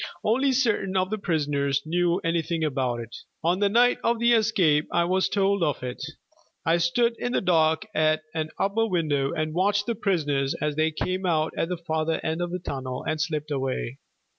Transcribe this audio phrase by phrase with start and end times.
[0.23, 3.15] Only certain of the prisoners knew anything about it.
[3.43, 6.03] On the night of the escape I was told of it.
[6.65, 10.89] I stood in the dark at an upper window and watched the prisoners as they
[10.89, 13.99] came out at the farther end of the tunnel and slipped away.